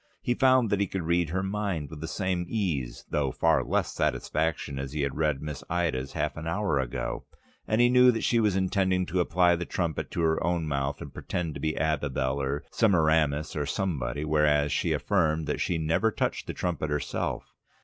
[0.23, 3.93] He found that he could read her mind with the same ease, though far less
[3.93, 7.25] satisfaction, as he had read Miss Ida's half an hour ago,
[7.67, 11.13] and knew that she was intending to apply the trumpet to her own mouth and
[11.13, 16.47] pretend to be Abibel or Semiramis or somebody, whereas she affirmed that she never touched
[16.47, 17.53] the trumpet herself.